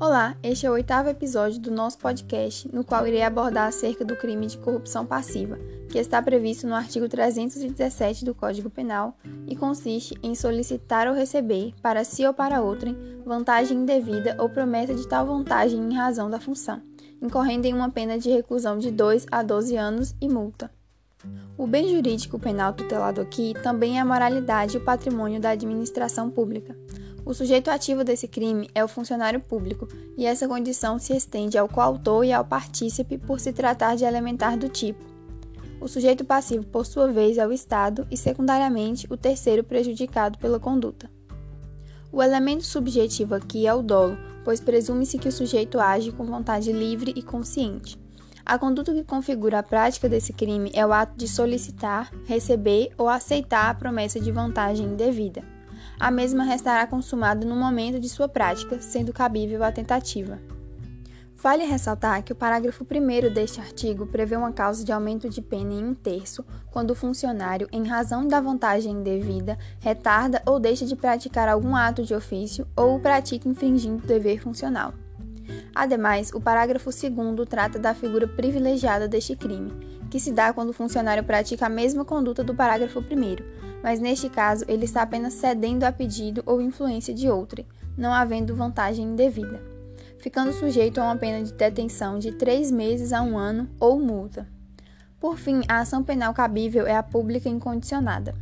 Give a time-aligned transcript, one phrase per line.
[0.00, 4.16] Olá, este é o oitavo episódio do nosso podcast, no qual irei abordar acerca do
[4.16, 5.58] crime de corrupção passiva,
[5.90, 9.14] que está previsto no artigo 317 do Código Penal
[9.46, 14.94] e consiste em solicitar ou receber, para si ou para outrem, vantagem indevida ou promessa
[14.94, 16.80] de tal vantagem em razão da função,
[17.20, 20.70] incorrendo em uma pena de reclusão de 2 a 12 anos e multa.
[21.58, 26.30] O bem jurídico penal tutelado aqui também é a moralidade e o patrimônio da administração
[26.30, 26.74] pública.
[27.30, 29.86] O sujeito ativo desse crime é o funcionário público,
[30.18, 34.58] e essa condição se estende ao coautor e ao partícipe por se tratar de elementar
[34.58, 35.04] do tipo.
[35.80, 40.58] O sujeito passivo, por sua vez, é o Estado e, secundariamente, o terceiro prejudicado pela
[40.58, 41.08] conduta.
[42.10, 46.72] O elemento subjetivo aqui é o dolo, pois presume-se que o sujeito age com vontade
[46.72, 47.96] livre e consciente.
[48.44, 53.08] A conduta que configura a prática desse crime é o ato de solicitar, receber ou
[53.08, 55.59] aceitar a promessa de vantagem indevida
[56.00, 60.40] a mesma restará consumada no momento de sua prática, sendo cabível a tentativa.
[61.42, 65.72] Vale ressaltar que o parágrafo 1 deste artigo prevê uma causa de aumento de pena
[65.72, 70.96] em um terço quando o funcionário, em razão da vantagem indevida, retarda ou deixa de
[70.96, 74.92] praticar algum ato de ofício ou o pratica infringindo o dever funcional.
[75.74, 79.72] Ademais, o parágrafo 2 trata da figura privilegiada deste crime,
[80.10, 83.04] que se dá quando o funcionário pratica a mesma conduta do parágrafo 1,
[83.82, 88.54] mas neste caso ele está apenas cedendo a pedido ou influência de outrem, não havendo
[88.54, 89.62] vantagem indevida,
[90.18, 94.46] ficando sujeito a uma pena de detenção de três meses a um ano ou multa.
[95.20, 98.34] Por fim, a ação penal cabível é a pública incondicionada.